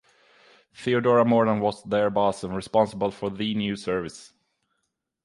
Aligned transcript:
Theodora 0.73 1.23
Morton 1.23 1.59
was 1.59 1.83
their 1.83 2.09
boss 2.09 2.43
and 2.43 2.55
responsible 2.55 3.11
for 3.11 3.29
the 3.29 3.53
new 3.53 3.75
service. 3.75 4.33